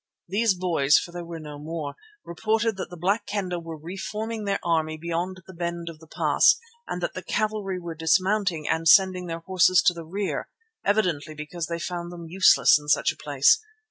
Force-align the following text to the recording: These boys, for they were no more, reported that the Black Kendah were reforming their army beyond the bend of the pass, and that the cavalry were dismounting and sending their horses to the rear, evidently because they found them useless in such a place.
These 0.27 0.55
boys, 0.55 0.97
for 0.97 1.11
they 1.11 1.21
were 1.21 1.39
no 1.39 1.59
more, 1.59 1.93
reported 2.25 2.75
that 2.77 2.89
the 2.89 2.97
Black 2.97 3.27
Kendah 3.27 3.59
were 3.59 3.77
reforming 3.77 4.45
their 4.45 4.57
army 4.65 4.97
beyond 4.97 5.43
the 5.45 5.53
bend 5.53 5.89
of 5.89 5.99
the 5.99 6.07
pass, 6.07 6.55
and 6.87 7.03
that 7.03 7.13
the 7.13 7.21
cavalry 7.21 7.79
were 7.79 7.93
dismounting 7.93 8.67
and 8.67 8.87
sending 8.89 9.27
their 9.27 9.41
horses 9.41 9.79
to 9.83 9.93
the 9.93 10.03
rear, 10.03 10.49
evidently 10.83 11.35
because 11.35 11.67
they 11.67 11.77
found 11.77 12.11
them 12.11 12.25
useless 12.27 12.79
in 12.79 12.87
such 12.87 13.11
a 13.11 13.15
place. 13.15 13.59